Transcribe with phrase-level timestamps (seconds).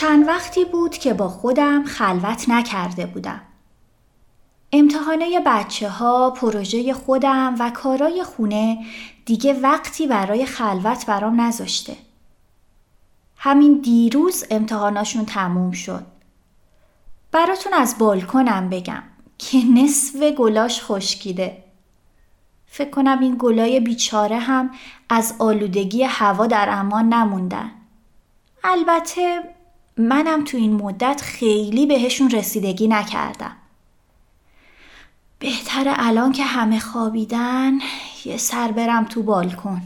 [0.00, 3.40] چند وقتی بود که با خودم خلوت نکرده بودم.
[4.72, 8.84] امتحانه بچه ها، پروژه خودم و کارای خونه
[9.24, 11.96] دیگه وقتی برای خلوت برام نذاشته.
[13.36, 16.06] همین دیروز امتحاناشون تموم شد.
[17.32, 19.02] براتون از بالکنم بگم
[19.38, 21.64] که نصف گلاش خشکیده.
[22.66, 24.70] فکر کنم این گلای بیچاره هم
[25.08, 27.70] از آلودگی هوا در امان نموندن.
[28.64, 29.59] البته
[30.00, 33.56] منم تو این مدت خیلی بهشون رسیدگی نکردم.
[35.38, 37.72] بهتر الان که همه خوابیدن
[38.24, 39.82] یه سر برم تو بالکن.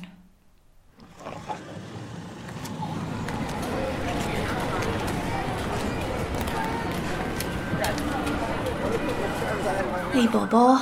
[10.15, 10.79] ای بابا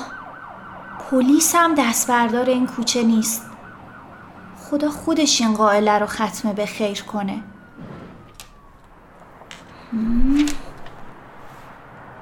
[1.11, 3.43] پلیس هم دست بردار این کوچه نیست
[4.59, 7.43] خدا خودش این قائله رو ختمه به خیر کنه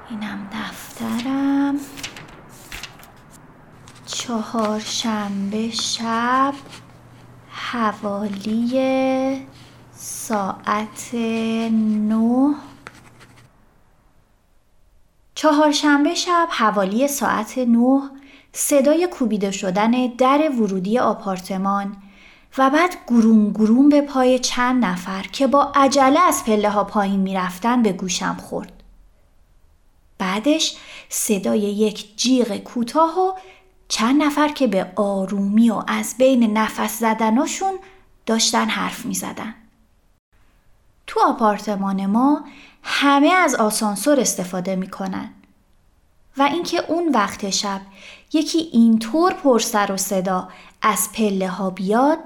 [0.09, 1.75] اینم دفترم.
[4.05, 6.53] چهارشنبه شب
[7.49, 9.47] حوالی
[9.91, 12.55] ساعت نه.
[15.35, 18.01] چهارشنبه شب حوالی ساعت نه.
[18.53, 21.97] صدای کوبیده شدن در ورودی آپارتمان.
[22.57, 27.19] و بعد گروم گروم به پای چند نفر که با عجله از پله ها پایین
[27.19, 28.83] می‌رفتن به گوشم خورد.
[30.17, 30.77] بعدش
[31.09, 33.33] صدای یک جیغ کوتاه و
[33.87, 37.79] چند نفر که به آرومی و از بین نفس زدناشون
[38.25, 39.55] داشتن حرف می زدن.
[41.07, 42.43] تو آپارتمان ما
[42.83, 45.29] همه از آسانسور استفاده می‌کنن
[46.37, 47.81] و اینکه اون وقت شب
[48.33, 50.49] یکی اینطور پر سر و صدا
[50.81, 52.19] از پله ها بیاد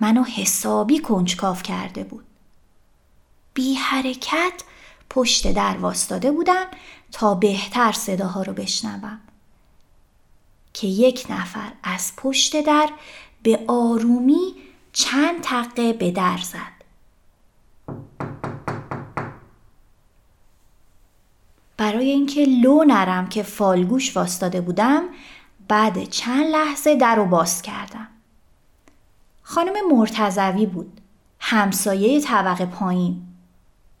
[0.00, 2.24] منو حسابی کنجکاف کرده بود.
[3.54, 4.62] بی حرکت
[5.10, 6.66] پشت در واستاده بودم
[7.12, 9.20] تا بهتر صداها رو بشنوم.
[10.72, 12.90] که یک نفر از پشت در
[13.42, 14.54] به آرومی
[14.92, 16.74] چند تقه به در زد.
[21.76, 25.02] برای اینکه لو نرم که فالگوش واستاده بودم
[25.68, 28.13] بعد چند لحظه در رو باز کردم.
[29.46, 31.00] خانم مرتزوی بود.
[31.40, 33.22] همسایه طبقه پایین.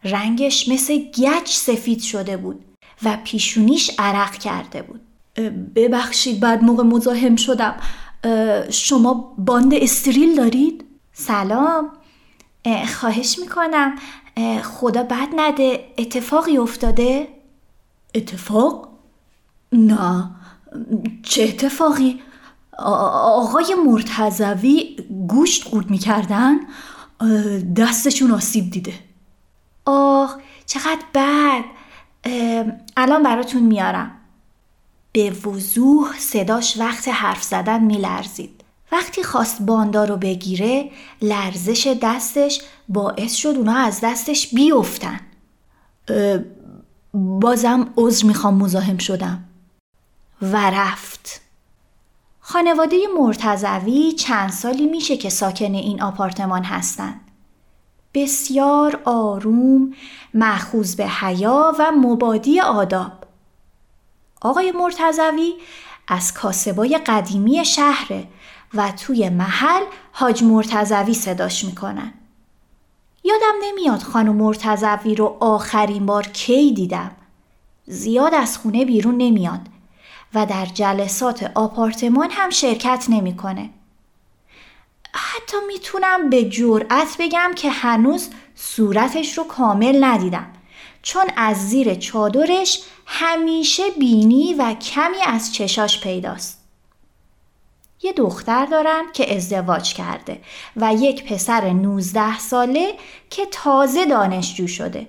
[0.04, 2.64] رنگش مثل گچ سفید شده بود
[3.02, 5.00] و پیشونیش عرق کرده بود.
[5.74, 7.74] ببخشید بعد موقع مزاحم شدم.
[8.70, 11.90] شما باند استریل دارید؟ سلام.
[12.94, 13.94] خواهش می‌کنم.
[14.62, 17.28] خدا بد نده اتفاقی افتاده؟
[18.14, 18.88] اتفاق؟
[19.72, 20.30] نه
[21.22, 22.20] چه اتفاقی؟
[22.78, 24.96] آقای مرتزوی
[25.28, 26.56] گوشت قورت می‌کردن
[27.76, 28.94] دستشون آسیب دیده.
[29.84, 30.36] آه
[30.66, 31.64] چقدر بد.
[32.96, 34.10] الان براتون میارم.
[35.12, 38.64] به وضوح صداش وقت حرف زدن میلرزید.
[38.92, 40.90] وقتی خواست باندا رو بگیره
[41.22, 45.20] لرزش دستش باعث شد اونا از دستش بیفتن.
[47.14, 49.44] بازم عذر می‌خوام مزاحم شدم.
[50.42, 51.43] و رفت.
[52.46, 57.20] خانواده مرتزوی چند سالی میشه که ساکن این آپارتمان هستند.
[58.14, 59.94] بسیار آروم،
[60.34, 63.12] مخوز به حیا و مبادی آداب.
[64.42, 65.54] آقای مرتزوی
[66.08, 68.26] از کاسبای قدیمی شهره
[68.74, 69.82] و توی محل
[70.12, 72.14] حاج مرتزوی صداش می‌کنن.
[73.24, 77.10] یادم نمیاد خانم مرتزوی رو آخرین بار کی دیدم.
[77.86, 79.60] زیاد از خونه بیرون نمیاد
[80.34, 83.70] و در جلسات آپارتمان هم شرکت نمی‌کنه.
[85.12, 90.46] حتی می‌تونم به جرأت بگم که هنوز صورتش رو کامل ندیدم
[91.02, 96.64] چون از زیر چادرش همیشه بینی و کمی از چشاش پیداست.
[98.02, 100.40] یه دختر دارن که ازدواج کرده
[100.76, 102.94] و یک پسر 19 ساله
[103.30, 105.06] که تازه دانشجو شده.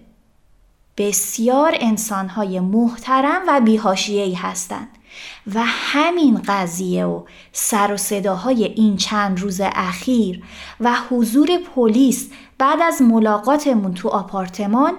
[0.98, 4.95] بسیار انسانهای محترم و بیهاشیهی هستند
[5.54, 10.44] و همین قضیه و سر و صداهای این چند روز اخیر
[10.80, 14.94] و حضور پلیس بعد از ملاقاتمون تو آپارتمان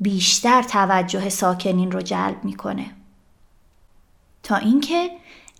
[0.00, 2.90] بیشتر توجه ساکنین رو جلب می‌کنه.
[4.42, 5.10] تا اینکه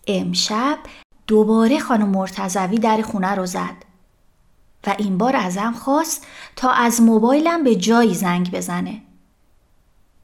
[0.06, 0.79] امشب
[1.26, 3.84] دوباره خانم مرتزوی در خونه رو زد
[4.87, 6.26] و این بار ازم خواست
[6.56, 9.02] تا از موبایلم به جایی زنگ بزنه.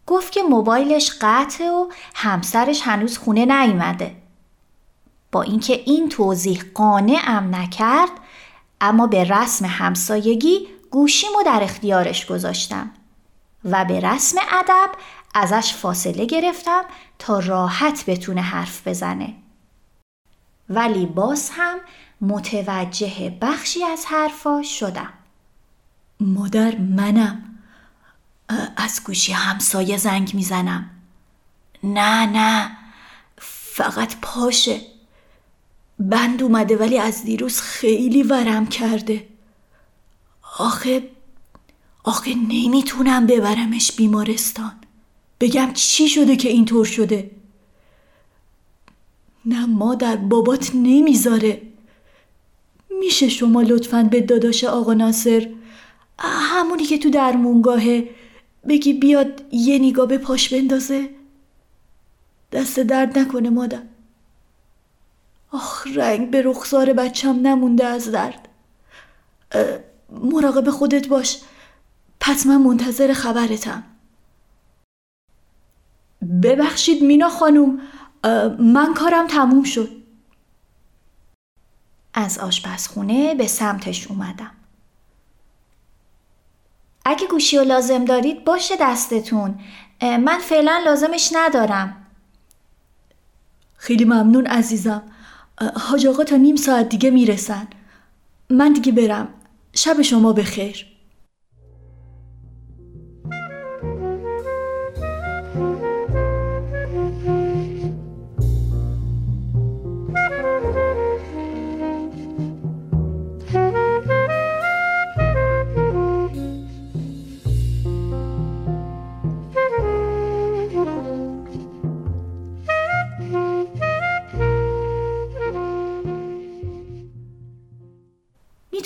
[0.08, 4.16] گفت که موبایلش قطعه و همسرش هنوز خونه نیومده.
[5.32, 8.10] با اینکه این توضیح قانعم نکرد
[8.80, 12.90] اما به رسم همسایگی گوشیمو در اختیارش گذاشتم
[13.64, 14.90] و به رسم ادب
[15.34, 16.84] ازش فاصله گرفتم
[17.18, 19.34] تا راحت بتونه حرف بزنه.
[20.68, 21.78] ولی باز هم
[22.20, 25.12] متوجه بخشی از حرفاش شدم.
[26.20, 27.57] مادر منم
[28.76, 30.90] از گوشی همسایه زنگ می‌زنم.
[31.84, 32.70] نه نه
[33.72, 34.80] فقط پاشه.
[35.98, 39.28] بند اومده ولی از دیروز خیلی ورم کرده.
[40.58, 41.10] آخه
[42.04, 44.72] آخه نمی‌تونم ببرمش بیمارستان.
[45.40, 47.30] بگم چی شده که اینطور شده؟
[49.44, 51.62] نه مادر بابات نمی‌ذاره.
[53.00, 55.48] میشه شما لطفا به داداش آقا ناصر
[56.18, 58.08] همونی که تو درمونگاهه
[58.68, 61.10] بگی بیاد یه نگاه به پاش بندازه.
[62.52, 63.82] دست درد نکنه مادر.
[65.52, 68.48] آخ رنگ به رخسار بچم نمونده از درد.
[70.10, 71.40] مراقب خودت باش.
[72.20, 73.82] پس من منتظر خبرتم.
[76.42, 77.80] ببخشید مینا خانوم.
[78.58, 79.90] من کارم تموم شد.
[82.14, 84.50] از آشپزخونه به سمتش اومدم.
[87.08, 89.58] اگه گوشی رو لازم دارید باشه دستتون.
[90.02, 92.06] من فعلا لازمش ندارم.
[93.76, 95.02] خیلی ممنون عزیزم.
[95.74, 97.68] حاج آقا تا نیم ساعت دیگه می‌رسن.
[98.50, 99.28] من دیگه برم.
[99.72, 100.86] شب شما بخیر.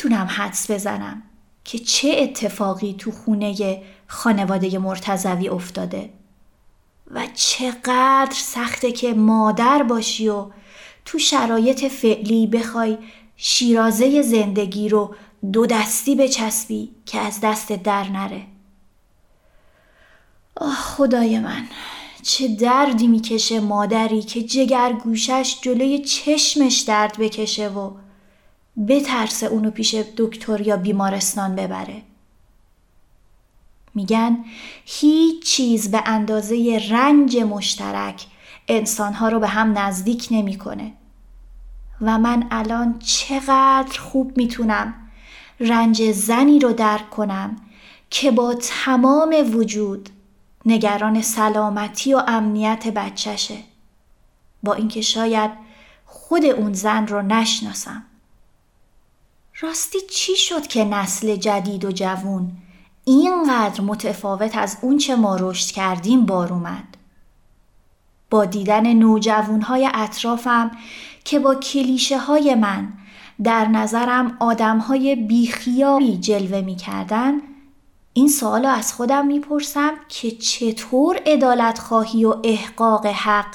[0.05, 1.23] می‌تونم حدس بزنم
[1.65, 6.11] که چه اتفاقی تو خونه خانواده مرتزوی افتاده
[7.11, 10.47] و چقدر سخته که مادر باشی و
[11.05, 12.99] تو شرایط فعلی بخوای
[13.37, 15.15] شیرازه زندگی رو
[15.53, 18.43] دو دستی بچسبی که از دست در نره.
[20.57, 21.67] آه خدای من
[22.23, 27.91] چه دردی می‌کشه مادری که جگر گوشش جلوی چشمش درد بکشه و
[28.89, 32.03] بترسه اونو پیش دکتر یا بیمارستان ببره.
[33.95, 34.45] میگن
[34.85, 38.27] هیچ چیز به اندازه رنج مشترک
[38.69, 40.93] انسانها رو به هم نزدیک نمی‌کنه.
[42.01, 44.95] و من الان چقدر خوب می‌تونم
[45.61, 47.57] رنج زنی رو درک کنم
[48.11, 50.09] که با تمام وجود
[50.67, 53.57] نگران سلامتی و امنیت بچشه
[54.63, 55.51] با اینکه شاید
[56.07, 58.05] خود اون زن رو نشناسم
[59.63, 62.53] راستی چی شد که نسل جدید و جوون
[63.05, 66.85] اینقدر متفاوت از اون چه ما رشد کردیم بار اومد؟
[68.31, 70.71] با دیدن نوجوانهای اطرافم
[71.25, 72.93] که با کلیشه های من
[73.45, 77.33] در نظرم آدم های بیخیالی جلوه می کردن
[78.13, 83.55] این سوال از خودم می‌پرسم که چطور ادالت خواهی و احقاق حق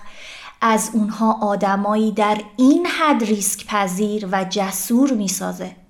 [0.61, 5.86] از اونها آدمایی در این حد ریسک پذیر و جسور می‌سازه.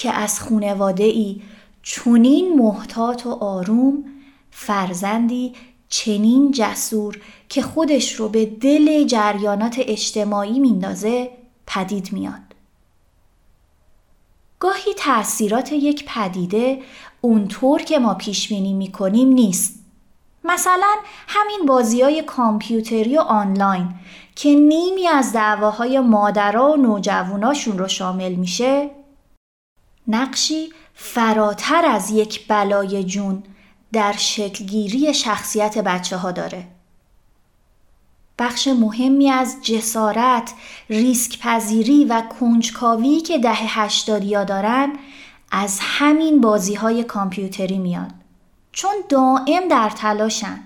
[0.00, 1.40] که از خونواده ای
[1.82, 4.04] چونین محتاط و آروم
[4.50, 5.52] فرزندی
[5.88, 11.30] چنین جسور که خودش رو به دل جریانات اجتماعی میندازه
[11.66, 12.40] پدید میاد.
[14.58, 16.78] گاهی تأثیرات یک پدیده
[17.20, 19.84] اونطور که ما پیش بینی می‌کنیم نیست.
[20.44, 20.96] مثلا
[21.28, 23.88] همین بازی های کامپیوتری و آنلاین
[24.34, 28.90] که نیمی از دعواهای مادرها و نوجواناشون رو شامل میشه
[30.08, 33.42] نقشی فراتر از یک بلای جون
[33.92, 36.66] در شکلگیری شخصیت بچه ها داره.
[38.38, 40.54] بخش مهمی از جسارت،
[40.90, 44.92] ریسک پذیری و کنجکاوی که دهه هشتادیا دارن
[45.50, 48.10] از همین بازی های کامپیوتری میاد.
[48.72, 50.60] چون دائم در تلاشن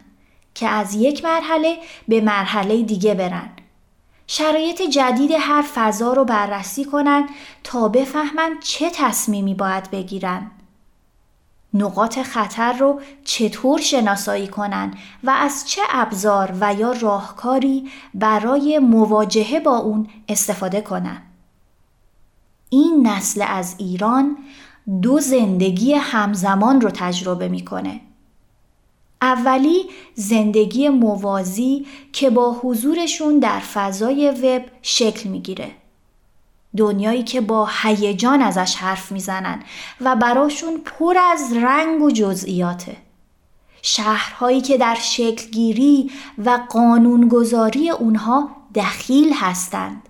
[0.55, 1.77] که از یک مرحله
[2.09, 3.51] به مرحله دیگه برن
[4.27, 7.29] شرایط جدید هر فضا رو بررسی کنن
[7.65, 10.51] تا بفهمن چه تصمیمی باید بگیرن.
[11.75, 19.61] نقاط خطر رو چطور شناسایی کنن و از چه ابزار و یا راهکاری برای مواجهه
[19.61, 21.23] با اون استفاده کنن.
[22.71, 24.37] این نسل از ایران
[25.03, 28.01] دو زندگی همزمان رو تجربه می‌کنه.
[29.25, 35.71] اولی زندگی موازی که با حضورشون در فضای وب شکل می‌گیره.
[36.77, 39.63] دنیایی که با هیجان ازش حرف می‌زنن
[40.01, 42.97] و براشون پر از رنگ و جزئیاته.
[43.83, 46.11] شهرهایی که در شکلگیری
[46.45, 50.03] و قانونگذاری اونها دخیل هستند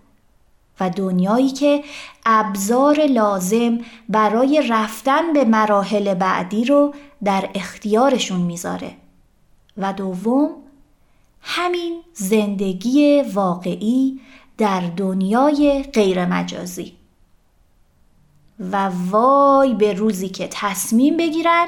[0.80, 1.84] و دنیایی که
[2.26, 3.78] ابزار لازم
[4.08, 6.94] برای رفتن به مراحل بعدی رو
[7.24, 9.03] در اختیارشون می‌ذاره
[9.76, 10.50] و دوم
[11.42, 14.20] همین زندگی واقعی
[14.58, 16.92] در دنیای غیرمجازی
[18.58, 21.66] و وای به روزی که تصمیم بگیرن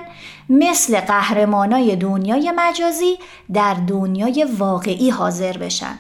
[0.49, 3.19] مثل قهرمانای دنیای مجازی
[3.53, 5.99] در دنیای واقعی حاضر بشن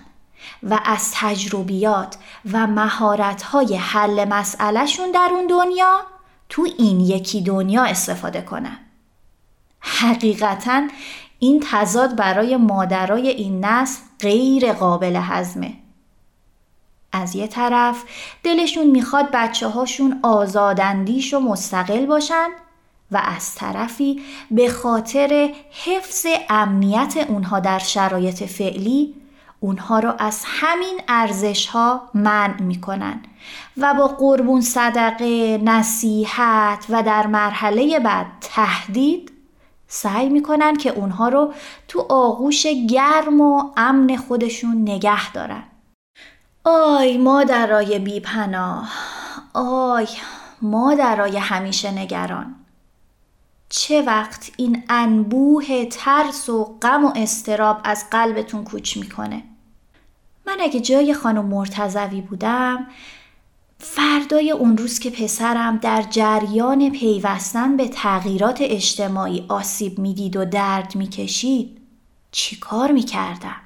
[0.62, 2.16] و از تجربیات
[2.52, 6.00] و مهارت‌های حل مسئلهشون در اون دنیا
[6.48, 8.78] تو این یکی دنیا استفاده کنن.
[9.80, 10.88] حقیقتا
[11.38, 15.75] این تضاد برای مادرای این نسل غیر قابل هضمه.
[17.12, 18.05] از یه طرف
[18.43, 22.49] دلشون می‌خواد بچه هاشون آزاداندیش و مستقل باشن
[23.11, 29.14] و از طرفی به خاطر حفظ امنیت اونها در شرایط فعلی
[29.61, 33.23] اونها رو از همین ارزش ها منع می‌کنن
[33.76, 39.33] و با قربون صدقه، نصیحت و در مرحله بعد تهدید
[39.88, 41.52] سعی می‌کنن که اونها رو
[41.88, 45.62] تو آغوش گرم و امن خودشون نگه دارن.
[46.64, 48.93] آی مادرای بیپناه
[49.55, 50.07] آی
[50.62, 52.55] مادرای همیشه نگران
[53.69, 59.43] چه وقت این انبوه ترس و غم و استراب از قلبتون کوچ می‌کنه
[60.47, 62.87] من اگه جای خانم مرتزوی بودم
[63.78, 70.97] فردای اون روز که پسرم در جریان پیوستن به تغییرات اجتماعی آسیب می‌دید و درد
[70.97, 71.78] می‌کشید
[72.30, 73.61] چی کار می‌کردم؟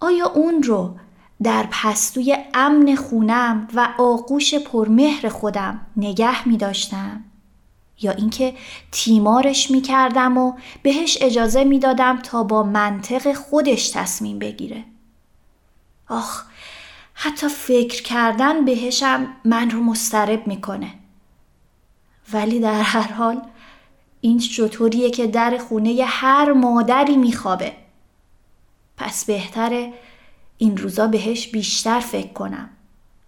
[0.00, 0.96] آیا اون رو
[1.42, 7.24] در پستوی امن خونم و آغوش پرمهر خودم نگه می داشتم
[8.00, 8.54] یا اینکه
[8.92, 10.52] تیمارش می کردم و
[10.82, 14.84] بهش اجازه می دادم تا با منطق خودش تصمیم بگیره
[16.08, 16.44] آخ
[17.14, 20.94] حتی فکر کردن بهشم من رو مسترب می‌کنه.
[22.32, 23.42] ولی در هر حال
[24.20, 27.72] این چطوریه که در خونه هر مادری میخوابه.
[28.96, 29.92] پس بهتره
[30.58, 32.70] این روزا بهش بیشتر فکر کنم.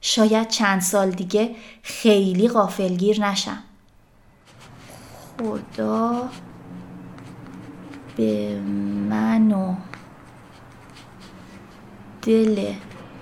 [0.00, 3.62] شاید چند سال دیگه خیلی غافلگیر نشم.
[5.38, 6.28] خدا
[8.16, 8.61] به
[9.11, 9.76] من
[12.23, 12.73] دل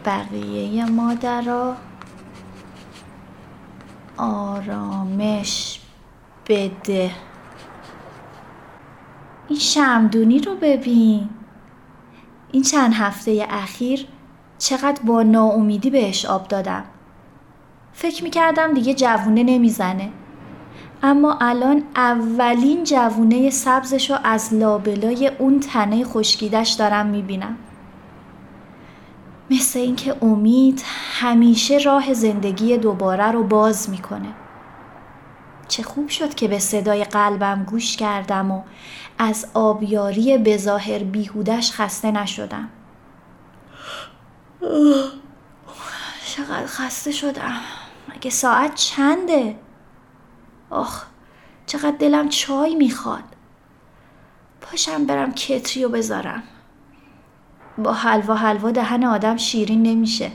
[0.04, 1.76] بقیه مادرها
[4.16, 5.80] آرامش
[6.48, 7.10] بده.
[9.48, 11.28] این شمدونی رو ببین.
[12.52, 14.06] این چند هفته اخیر
[14.58, 16.84] چقدر با ناامیدی بهش آب دادم.
[17.92, 20.10] فکر می‌کردم دیگه جوونه نمی‌زنه.
[21.02, 27.56] اما الان اولین جوونه سبزش رو از لابلای اون تنه خشکیدش دارم می‌بینم.
[29.50, 30.82] مثل اینکه امید
[31.12, 34.34] همیشه راه زندگی دوباره رو باز می‌کنه.
[35.68, 38.62] چه خوب شد که به صدای قلبم گوش کردم و
[39.18, 42.68] از آبیاری بظاهر بیهودش خسته نشدم.
[46.26, 47.60] چقدر خسته شدم.
[48.14, 49.56] مگه ساعت چنده؟
[50.70, 51.04] آخ
[51.66, 53.24] چقدر دلم چای می‌خواد.
[54.60, 56.42] پاشم برم کتریو بذارم.
[57.78, 60.30] با حلوا حلوا دهن آدم شیرین نمیشه.